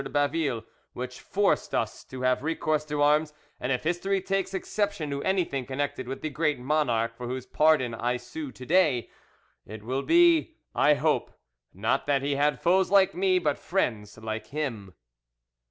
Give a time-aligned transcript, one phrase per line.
[0.01, 5.11] de Baville which forced us to have recourse to arms; and if history takes exception
[5.11, 9.11] to anything connected with the great monarch for whose pardon I sue to day,
[9.67, 11.37] it will be, I hope,
[11.71, 14.95] not that he had foes like me, but friends like him."